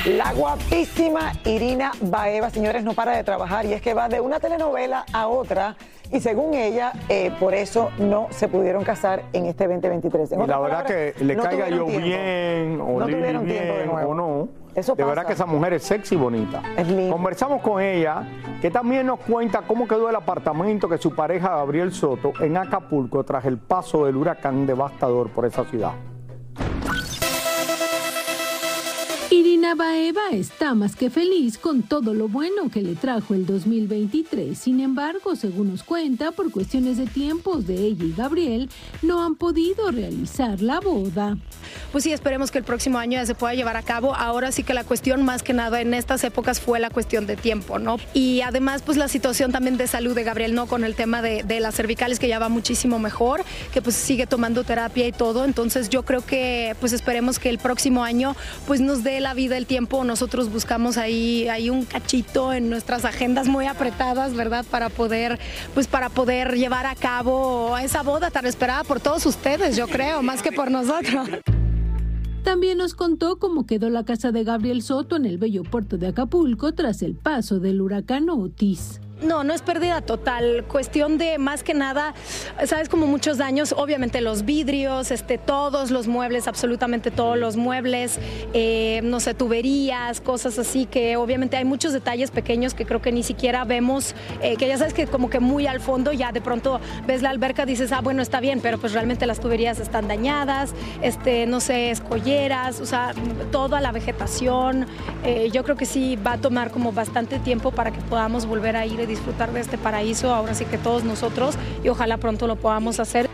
La 0.06 0.34
guapísima 0.34 1.32
Irina 1.46 1.92
Baeva, 2.00 2.52
señores, 2.52 2.84
no 2.84 2.94
para 2.94 3.18
de 3.18 3.24
trabajar 3.24 3.66
y 3.66 3.74
es 3.74 3.82
que 3.82 3.96
va 3.96 4.08
de 4.08 4.22
una 4.22 4.40
telenovela 4.40 5.04
a 5.12 5.28
otra 5.28 5.76
y 6.12 6.20
según 6.20 6.54
ella, 6.54 6.94
eh, 7.10 7.32
por 7.40 7.56
eso 7.56 7.90
no 7.98 8.28
se 8.30 8.48
pudieron 8.48 8.84
casar 8.84 9.24
en 9.34 9.48
este 9.48 9.68
2023. 9.68 10.34
En 10.34 10.42
y 10.42 10.46
la 10.46 10.60
verdad 10.60 10.84
palabras, 10.84 11.14
que 11.16 11.24
le 11.26 11.36
no 11.36 11.42
caiga 11.42 11.70
yo 11.70 11.86
tiempo. 11.86 12.06
bien, 12.06 12.82
o 12.82 13.00
No 13.00 13.08
tuvieron 13.08 13.46
tiempo 13.48 13.74
de 13.74 13.80
bien, 13.80 13.92
nuevo. 13.92 14.12
o 14.12 14.14
no. 14.14 14.48
Eso 14.76 14.94
de 14.94 15.04
verdad 15.04 15.26
que 15.26 15.34
esa 15.34 15.48
mujer 15.48 15.74
es 15.74 15.84
sexy 15.84 16.14
y 16.14 16.18
bonita. 16.20 16.62
Conversamos 17.10 17.64
con 17.64 17.82
ella, 17.82 18.28
que 18.62 18.70
también 18.70 19.08
nos 19.08 19.20
cuenta 19.22 19.64
cómo 19.64 19.88
quedó 19.88 20.08
el 20.08 20.16
apartamento 20.16 20.88
que 20.88 21.00
su 21.00 21.16
pareja 21.16 21.50
Gabriel 21.50 21.92
Soto 21.92 22.34
en 22.42 22.58
Acapulco 22.58 23.24
tras 23.24 23.46
el 23.46 23.58
paso 23.58 24.06
del 24.06 24.18
huracán 24.18 24.68
devastador 24.68 25.30
por 25.30 25.46
esa 25.48 25.64
ciudad. 25.66 25.94
Irina 29.46 29.76
Baeva 29.76 30.32
está 30.32 30.74
más 30.74 30.96
que 30.96 31.12
feliz 31.12 31.60
con 31.60 31.84
todo 31.84 32.16
lo 32.16 32.28
bueno 32.28 32.72
que 32.72 32.82
le 32.82 32.96
trajo 32.96 33.36
el 33.36 33.46
2023. 33.46 34.58
Sin 34.58 34.80
embargo, 34.80 35.36
según 35.36 35.70
nos 35.70 35.84
cuenta, 35.84 36.32
por 36.32 36.50
cuestiones 36.50 36.98
de 36.98 37.06
tiempos 37.06 37.68
de 37.68 37.76
ella 37.76 38.06
y 38.06 38.14
Gabriel, 38.14 38.72
no 39.04 39.24
han 39.24 39.36
podido 39.36 39.92
realizar 39.92 40.64
la 40.64 40.80
boda. 40.80 41.38
Pues 41.92 42.04
sí, 42.04 42.12
esperemos 42.12 42.50
que 42.50 42.58
el 42.58 42.64
próximo 42.64 42.98
año 42.98 43.20
ya 43.20 43.26
se 43.28 43.36
pueda 43.36 43.54
llevar 43.54 43.78
a 43.78 43.84
cabo. 43.84 44.16
Ahora 44.16 44.52
sí 44.52 44.64
que 44.64 44.74
la 44.74 44.84
cuestión 44.84 45.24
más 45.24 45.44
que 45.44 45.54
nada 45.54 45.80
en 45.80 45.94
estas 45.94 46.24
épocas 46.24 46.60
fue 46.60 46.80
la 46.80 46.90
cuestión 46.90 47.28
de 47.28 47.36
tiempo, 47.36 47.78
¿no? 47.78 47.98
Y 48.16 48.42
además, 48.42 48.82
pues 48.84 48.98
la 48.98 49.08
situación 49.08 49.52
también 49.52 49.78
de 49.78 49.86
salud 49.86 50.16
de 50.16 50.24
Gabriel, 50.24 50.56
¿no? 50.56 50.66
Con 50.66 50.84
el 50.84 50.96
tema 50.96 51.22
de, 51.22 51.44
de 51.44 51.60
las 51.60 51.76
cervicales 51.76 52.18
que 52.18 52.28
ya 52.28 52.40
va 52.40 52.50
muchísimo 52.50 52.98
mejor, 52.98 53.44
que 53.72 53.84
pues 53.84 53.96
sigue 53.96 54.26
tomando 54.26 54.64
terapia 54.64 55.08
y 55.08 55.12
todo. 55.12 55.46
Entonces 55.46 55.90
yo 55.90 56.04
creo 56.04 56.26
que 56.26 56.76
pues 56.80 56.94
esperemos 56.94 57.38
que 57.38 57.50
el 57.50 57.60
próximo 57.60 58.04
año 58.04 58.36
pues 58.66 58.82
nos 58.82 59.04
dé 59.04 59.20
la 59.20 59.35
vida 59.36 59.58
el 59.58 59.68
tiempo. 59.68 60.04
Nosotros 60.04 60.52
buscamos 60.52 60.98
ahí, 60.98 61.48
ahí 61.48 61.70
un 61.70 61.86
cachito 61.86 62.54
en 62.54 62.70
nuestras 62.70 63.06
agendas 63.06 63.48
muy 63.48 63.68
apretadas, 63.68 64.34
¿verdad? 64.34 64.66
Para 64.72 64.90
poder, 64.90 65.40
pues 65.74 65.88
para 65.88 66.10
poder 66.10 66.56
llevar 66.56 66.88
a 66.88 66.96
cabo 66.96 67.78
esa 67.78 68.02
boda 68.02 68.32
tan 68.32 68.48
esperada 68.48 68.84
por 68.84 69.00
todos 69.00 69.26
ustedes, 69.26 69.76
yo 69.76 69.88
creo, 69.88 70.24
más 70.24 70.42
que 70.42 70.52
por 70.52 70.72
nosotros. 70.72 71.30
También 72.44 72.78
nos 72.78 72.94
contó 72.94 73.40
cómo 73.40 73.66
quedó 73.66 73.90
la 73.90 74.06
casa 74.06 74.32
de 74.32 74.44
Gabriel 74.44 74.84
Soto 74.84 75.16
en 75.16 75.26
el 75.26 75.38
bello 75.38 75.64
puerto 75.64 75.98
de 75.98 76.08
Acapulco 76.08 76.74
tras 76.74 77.02
el 77.02 77.16
paso 77.16 77.60
del 77.60 77.82
huracán 77.82 78.30
Otis. 78.30 79.02
No, 79.22 79.46
no 79.46 79.54
es 79.54 79.62
pérdida 79.62 80.02
total. 80.02 80.66
Cuestión 80.68 81.18
de 81.18 81.38
más 81.38 81.64
que 81.64 81.74
nada, 81.74 82.14
sabes, 82.66 82.90
como 82.90 83.08
muchos 83.08 83.38
daños, 83.38 83.74
obviamente 83.78 84.20
los 84.20 84.44
vidrios, 84.44 85.10
este, 85.10 85.38
todos 85.38 85.90
los 85.90 86.08
muebles, 86.08 86.50
absolutamente 86.50 87.12
todos 87.12 87.38
los 87.38 87.56
muebles, 87.56 88.20
eh, 88.54 89.00
no 89.04 89.22
sé, 89.22 89.34
tuberías, 89.34 90.20
cosas 90.20 90.60
así 90.60 90.86
que 90.86 91.16
obviamente 91.16 91.56
hay 91.56 91.64
muchos 91.64 91.94
detalles 91.94 92.30
pequeños 92.30 92.74
que 92.74 92.86
creo 92.86 93.02
que 93.02 93.14
ni 93.14 93.24
siquiera 93.24 93.64
vemos, 93.64 94.16
eh, 94.42 94.58
que 94.58 94.68
ya 94.68 94.78
sabes 94.78 94.94
que 94.94 95.08
como 95.08 95.30
que 95.30 95.40
muy 95.40 95.66
al 95.66 95.80
fondo 95.80 96.12
ya 96.12 96.34
de 96.34 96.42
pronto 96.42 96.82
ves 97.08 97.22
la 97.22 97.30
alberca, 97.30 97.66
dices, 97.66 97.94
ah, 97.94 98.02
bueno, 98.02 98.22
está 98.22 98.42
bien, 98.42 98.60
pero 98.60 98.78
pues 98.80 98.92
realmente 98.92 99.26
las 99.26 99.40
tuberías 99.40 99.80
están 99.80 100.10
dañadas, 100.10 100.74
este, 101.02 101.46
no 101.48 101.62
sé, 101.62 101.90
escolleras, 101.90 102.82
o 102.82 102.86
sea, 102.86 103.14
toda 103.50 103.80
la 103.80 103.94
vegetación. 103.94 104.88
Eh, 105.24 105.50
yo 105.54 105.64
creo 105.64 105.78
que 105.78 105.86
sí 105.86 106.18
va 106.18 106.34
a 106.34 106.38
tomar 106.38 106.70
como 106.70 106.92
bastante 106.92 107.40
tiempo 107.40 107.72
para 107.72 107.92
que 107.92 108.02
podamos 108.02 108.46
volver 108.46 108.76
a 108.76 108.86
ir 108.86 109.05
disfrutar 109.08 109.54
de 109.54 109.60
este 109.60 109.78
paraíso, 109.78 110.34
ahora 110.34 110.54
sí 110.54 110.66
que 110.66 110.78
todos 110.78 111.04
nosotros, 111.04 111.56
y 111.84 111.90
ojalá 111.90 112.18
pronto 112.18 112.48
lo 112.48 112.56
podamos 112.56 113.00
hacer. 113.00 113.30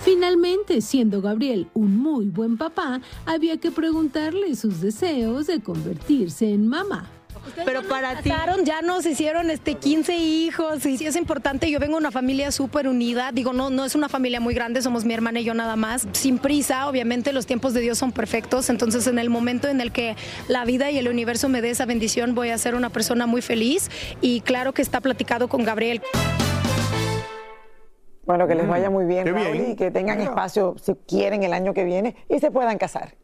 Finalmente, 0.00 0.80
siendo 0.82 1.20
Gabriel 1.20 1.68
un 1.74 1.96
muy 1.96 2.26
buen 2.26 2.56
papá, 2.56 3.00
había 3.24 3.56
que 3.56 3.72
preguntarle 3.72 4.54
sus 4.54 4.80
deseos 4.80 5.48
de 5.48 5.60
convertirse 5.60 6.48
en 6.48 6.68
mamá. 6.68 7.10
Pero 7.64 7.82
para 7.82 8.20
ti. 8.22 8.30
Ya 8.64 8.82
nos 8.82 9.06
hicieron 9.06 9.50
este 9.50 9.74
15 9.74 10.16
hijos 10.16 10.84
y 10.86 10.98
sí 10.98 11.06
es 11.06 11.16
importante. 11.16 11.70
Yo 11.70 11.78
vengo 11.78 11.94
de 11.94 12.00
una 12.00 12.10
familia 12.10 12.50
súper 12.52 12.88
unida. 12.88 13.32
Digo, 13.32 13.52
no, 13.52 13.70
no 13.70 13.84
es 13.84 13.94
una 13.94 14.08
familia 14.08 14.40
muy 14.40 14.54
grande, 14.54 14.82
somos 14.82 15.04
mi 15.04 15.14
hermana 15.14 15.40
y 15.40 15.44
yo 15.44 15.54
nada 15.54 15.76
más. 15.76 16.06
Sin 16.12 16.38
prisa, 16.38 16.88
obviamente 16.88 17.32
los 17.32 17.46
tiempos 17.46 17.74
de 17.74 17.80
Dios 17.80 17.98
son 17.98 18.12
perfectos. 18.12 18.70
Entonces, 18.70 19.06
en 19.06 19.18
el 19.18 19.30
momento 19.30 19.68
en 19.68 19.80
el 19.80 19.92
que 19.92 20.16
la 20.48 20.64
vida 20.64 20.90
y 20.90 20.98
el 20.98 21.08
universo 21.08 21.48
me 21.48 21.62
dé 21.62 21.70
esa 21.70 21.86
bendición, 21.86 22.34
voy 22.34 22.50
a 22.50 22.58
ser 22.58 22.74
una 22.74 22.90
persona 22.90 23.26
muy 23.26 23.42
feliz. 23.42 23.90
Y 24.20 24.40
claro 24.40 24.72
que 24.72 24.82
está 24.82 25.00
platicado 25.00 25.48
con 25.48 25.64
Gabriel. 25.64 26.02
Bueno, 28.26 28.48
que 28.48 28.56
les 28.56 28.66
vaya 28.66 28.90
muy 28.90 29.04
bien, 29.04 29.24
Raúl, 29.26 29.52
bien. 29.52 29.70
y 29.70 29.76
que 29.76 29.92
tengan 29.92 30.20
espacio 30.20 30.74
si 30.82 30.94
quieren 31.06 31.44
el 31.44 31.52
año 31.52 31.72
que 31.72 31.84
viene 31.84 32.16
y 32.28 32.40
se 32.40 32.50
puedan 32.50 32.76
casar. 32.76 33.14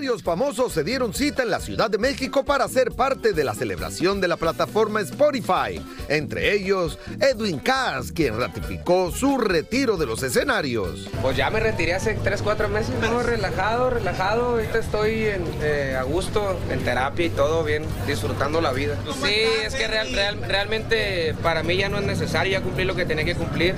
Varios 0.00 0.22
famosos 0.22 0.72
se 0.72 0.82
dieron 0.82 1.12
cita 1.12 1.42
en 1.42 1.50
la 1.50 1.60
Ciudad 1.60 1.90
de 1.90 1.98
México 1.98 2.42
para 2.42 2.66
ser 2.68 2.90
parte 2.92 3.34
de 3.34 3.44
la 3.44 3.54
celebración 3.54 4.18
de 4.18 4.28
la 4.28 4.38
plataforma 4.38 5.02
Spotify. 5.02 5.78
Entre 6.08 6.54
ellos, 6.54 6.98
Edwin 7.20 7.58
Cass, 7.58 8.10
quien 8.10 8.40
ratificó 8.40 9.12
su 9.12 9.36
retiro 9.36 9.98
de 9.98 10.06
los 10.06 10.22
escenarios. 10.22 11.06
Pues 11.20 11.36
ya 11.36 11.50
me 11.50 11.60
retiré 11.60 11.92
hace 11.92 12.14
3, 12.14 12.40
4 12.40 12.70
meses, 12.70 12.94
no, 13.02 13.22
relajado, 13.22 13.90
relajado. 13.90 14.46
Ahorita 14.52 14.78
estoy 14.78 15.26
en, 15.26 15.44
eh, 15.60 15.94
a 16.00 16.02
gusto, 16.04 16.58
en 16.70 16.80
terapia 16.82 17.26
y 17.26 17.30
todo 17.30 17.62
bien, 17.62 17.84
disfrutando 18.06 18.62
la 18.62 18.72
vida. 18.72 18.96
Sí, 19.22 19.34
es 19.66 19.74
que 19.74 19.86
real- 19.86 20.14
real- 20.14 20.40
realmente 20.48 21.34
para 21.42 21.62
mí 21.62 21.76
ya 21.76 21.90
no 21.90 21.98
es 21.98 22.04
necesario, 22.04 22.52
ya 22.52 22.62
cumplí 22.62 22.84
lo 22.84 22.94
que 22.96 23.04
tenía 23.04 23.26
que 23.26 23.34
cumplir. 23.34 23.74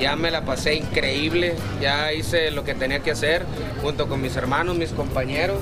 Ya 0.00 0.16
me 0.16 0.30
la 0.30 0.44
pasé 0.44 0.74
increíble, 0.74 1.54
ya 1.80 2.12
hice 2.12 2.50
lo 2.50 2.64
que 2.64 2.74
tenía 2.74 3.00
que 3.00 3.12
hacer 3.12 3.44
junto 3.82 4.08
con 4.08 4.20
mis 4.20 4.36
hermanos, 4.36 4.76
mis 4.76 4.90
compañeros. 4.90 5.60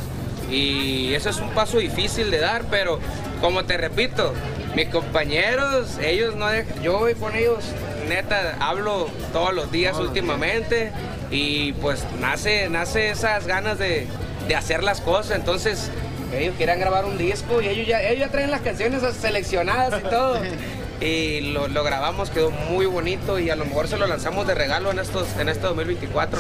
Y 0.51 1.15
eso 1.15 1.31
es 1.31 1.39
un 1.39 1.51
paso 1.51 1.79
difícil 1.79 2.31
de 2.31 2.39
dar, 2.39 2.65
pero 2.71 2.99
como 3.41 3.65
te 3.65 3.77
repito, 3.77 4.33
mis 4.75 4.89
compañeros, 4.89 5.99
ellos 6.03 6.35
no 6.35 6.49
dejan, 6.49 6.83
yo 6.83 6.99
voy 6.99 7.15
con 7.15 7.35
ellos, 7.35 7.65
neta, 8.09 8.57
hablo 8.61 9.09
todos 9.33 9.55
los 9.55 9.71
días 9.71 9.99
últimamente 9.99 10.93
y 11.31 11.73
pues 11.75 12.05
nace, 12.21 12.69
nace 12.69 13.11
esas 13.11 13.47
ganas 13.47 13.79
de, 13.79 14.07
de 14.49 14.55
hacer 14.55 14.83
las 14.83 15.01
cosas, 15.01 15.37
entonces 15.37 15.91
ellos 16.35 16.55
querían 16.57 16.81
grabar 16.81 17.05
un 17.05 17.19
disco 17.19 17.61
y 17.61 17.69
ellos 17.69 17.87
ya, 17.87 18.03
ellos 18.03 18.21
ya 18.21 18.29
traen 18.29 18.51
las 18.51 18.63
canciones 18.63 19.03
seleccionadas 19.15 20.01
y 20.01 20.09
todo. 20.09 20.41
Y 21.03 21.53
lo, 21.53 21.67
lo 21.67 21.83
grabamos, 21.83 22.31
quedó 22.31 22.51
muy 22.51 22.87
bonito 22.87 23.39
y 23.39 23.51
a 23.51 23.57
lo 23.57 23.65
mejor 23.65 23.89
se 23.89 23.99
lo 23.99 24.07
lanzamos 24.07 24.47
de 24.47 24.55
regalo 24.55 24.91
en, 24.91 25.01
estos, 25.01 25.27
en 25.39 25.49
este 25.49 25.63
2024. 25.63 26.39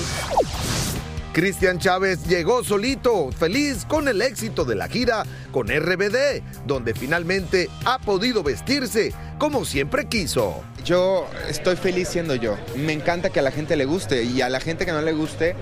Cristian 1.32 1.78
Chávez 1.78 2.26
llegó 2.26 2.62
solito, 2.62 3.32
feliz 3.32 3.86
con 3.86 4.06
el 4.06 4.20
éxito 4.20 4.66
de 4.66 4.74
la 4.74 4.86
gira 4.86 5.24
con 5.50 5.68
RBD, 5.68 6.42
donde 6.66 6.94
finalmente 6.94 7.70
ha 7.86 7.98
podido 7.98 8.42
vestirse 8.42 9.14
como 9.38 9.64
siempre 9.64 10.06
quiso. 10.06 10.62
Yo 10.84 11.26
estoy 11.48 11.76
feliz 11.76 12.08
siendo 12.08 12.34
yo. 12.34 12.56
Me 12.76 12.92
encanta 12.92 13.30
que 13.30 13.40
a 13.40 13.42
la 13.42 13.50
gente 13.50 13.76
le 13.76 13.86
guste 13.86 14.24
y 14.24 14.42
a 14.42 14.50
la 14.50 14.60
gente 14.60 14.84
que 14.84 14.92
no 14.92 15.00
le 15.00 15.12
guste, 15.12 15.56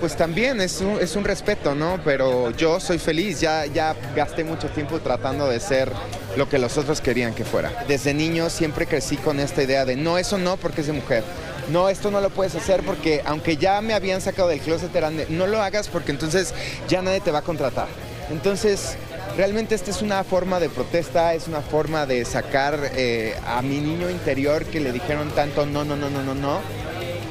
pues 0.00 0.16
también 0.16 0.60
es 0.60 0.80
un, 0.80 0.98
es 1.00 1.16
un 1.16 1.24
respeto, 1.24 1.74
¿no? 1.74 2.00
Pero 2.04 2.50
yo 2.52 2.80
soy 2.80 2.98
feliz, 2.98 3.40
ya, 3.40 3.66
ya 3.66 3.94
gasté 4.14 4.44
mucho 4.44 4.68
tiempo 4.68 5.00
tratando 5.00 5.48
de 5.48 5.60
ser 5.60 5.90
lo 6.36 6.48
que 6.48 6.58
los 6.58 6.76
otros 6.78 7.00
querían 7.00 7.34
que 7.34 7.44
fuera. 7.44 7.84
Desde 7.88 8.14
niño 8.14 8.50
siempre 8.50 8.86
crecí 8.86 9.16
con 9.16 9.40
esta 9.40 9.62
idea 9.62 9.84
de 9.84 9.96
no, 9.96 10.18
eso 10.18 10.38
no 10.38 10.56
porque 10.56 10.82
es 10.82 10.86
de 10.86 10.92
mujer. 10.92 11.24
No, 11.70 11.88
esto 11.88 12.10
no 12.10 12.20
lo 12.20 12.30
puedes 12.30 12.54
hacer 12.54 12.82
porque 12.84 13.22
aunque 13.24 13.56
ya 13.56 13.80
me 13.80 13.94
habían 13.94 14.20
sacado 14.20 14.48
del 14.48 14.60
closet, 14.60 14.94
eran 14.94 15.16
de, 15.16 15.26
no 15.30 15.46
lo 15.46 15.60
hagas 15.62 15.88
porque 15.88 16.12
entonces 16.12 16.54
ya 16.88 17.02
nadie 17.02 17.20
te 17.20 17.32
va 17.32 17.40
a 17.40 17.42
contratar. 17.42 17.88
Entonces, 18.30 18.96
realmente 19.36 19.74
esta 19.74 19.90
es 19.90 20.02
una 20.02 20.24
forma 20.24 20.60
de 20.60 20.68
protesta, 20.68 21.34
es 21.34 21.48
una 21.48 21.60
forma 21.60 22.06
de 22.06 22.24
sacar 22.24 22.78
eh, 22.94 23.34
a 23.46 23.62
mi 23.62 23.78
niño 23.78 24.10
interior 24.10 24.64
que 24.64 24.80
le 24.80 24.92
dijeron 24.92 25.30
tanto 25.30 25.66
no, 25.66 25.84
no, 25.84 25.96
no, 25.96 26.08
no, 26.10 26.22
no, 26.22 26.34
no. 26.34 26.60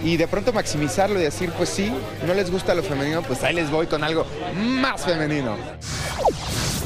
Y 0.05 0.17
de 0.17 0.27
pronto 0.27 0.53
maximizarlo 0.53 1.19
y 1.19 1.23
decir, 1.23 1.51
pues 1.57 1.67
sí, 1.69 1.91
no 2.27 2.33
les 2.35 2.51
gusta 2.51 2.75
lo 2.75 2.83
femenino, 2.83 3.23
pues 3.23 3.43
ahí 3.43 3.55
les 3.55 3.69
voy 3.71 3.87
con 3.87 4.03
algo 4.03 4.25
más 4.55 5.03
femenino. 5.03 5.57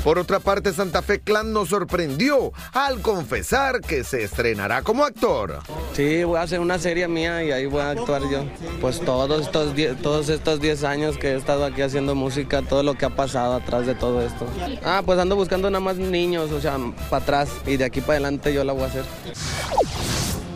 Por 0.05 0.17
otra 0.17 0.39
parte, 0.39 0.71
Santa 0.71 1.01
Fe 1.01 1.19
Clan 1.19 1.51
nos 1.51 1.67
sorprendió 1.69 2.53
al 2.71 3.01
confesar 3.01 3.81
que 3.81 4.05
se 4.05 4.23
estrenará 4.23 4.81
como 4.81 5.03
actor. 5.03 5.59
Sí, 5.93 6.23
voy 6.23 6.37
a 6.37 6.43
hacer 6.43 6.61
una 6.61 6.79
serie 6.79 7.09
mía 7.09 7.43
y 7.43 7.51
ahí 7.51 7.65
voy 7.65 7.81
a 7.81 7.89
actuar 7.89 8.21
yo. 8.31 8.45
Pues 8.79 9.01
todos 9.01 9.41
estos, 9.41 9.75
die- 9.75 9.95
todos 9.95 10.29
estos 10.29 10.61
10 10.61 10.85
años 10.85 11.17
que 11.17 11.31
he 11.33 11.35
estado 11.35 11.65
aquí 11.65 11.81
haciendo 11.81 12.15
música, 12.15 12.61
todo 12.61 12.81
lo 12.83 12.93
que 12.95 13.05
ha 13.05 13.09
pasado 13.09 13.55
atrás 13.55 13.85
de 13.85 13.95
todo 13.95 14.21
esto. 14.25 14.47
Ah, 14.85 15.01
pues 15.05 15.19
ando 15.19 15.35
buscando 15.35 15.69
nada 15.69 15.83
más 15.83 15.97
niños, 15.97 16.49
o 16.53 16.61
sea, 16.61 16.77
para 17.09 17.21
atrás 17.23 17.49
y 17.67 17.75
de 17.75 17.83
aquí 17.83 17.99
para 17.99 18.13
adelante 18.13 18.53
yo 18.53 18.63
la 18.63 18.71
voy 18.71 18.83
a 18.83 18.85
hacer. 18.85 19.03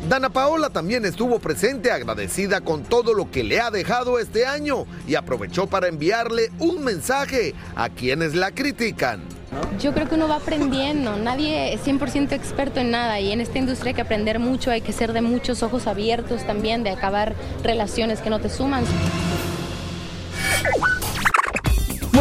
Dana 0.10 0.30
Paola 0.30 0.70
también 0.70 1.06
estuvo 1.06 1.40
presente 1.40 1.90
agradecida 1.90 2.60
con 2.60 2.84
todo 2.84 3.14
lo 3.14 3.32
que 3.32 3.42
le 3.42 3.62
ha 3.62 3.72
dejado 3.72 4.20
este 4.20 4.46
año 4.46 4.86
y 5.08 5.16
aprovechó 5.16 5.68
para 5.68 5.88
enviarle 5.88 6.52
un 6.60 6.84
mensaje 6.84 7.56
a 7.76 7.88
quienes 7.88 8.36
la 8.36 8.52
critican. 8.52 9.22
Yo 9.80 9.94
creo 9.94 10.10
que 10.10 10.16
uno 10.16 10.28
va 10.28 10.38
aprendiendo, 10.38 11.16
nadie 11.16 11.74
es 11.74 11.86
100% 11.86 12.34
experto 12.34 12.82
en 12.82 12.92
nada 12.92 13.20
y 13.22 13.32
en 13.32 13.40
esta 13.40 13.60
industria 13.60 13.92
hay 13.92 13.96
que 13.96 14.02
aprender 14.02 14.40
mucho, 14.40 14.72
hay 14.72 14.82
que 14.82 14.92
ser 14.92 15.14
de 15.14 15.22
muchos 15.22 15.64
ojos 15.64 15.88
abiertos 15.88 16.46
también, 16.46 16.84
de 16.84 16.90
acabar 16.90 17.34
relaciones 17.64 18.20
que 18.20 18.30
no 18.30 18.40
te 18.40 18.50
suman. 18.50 18.84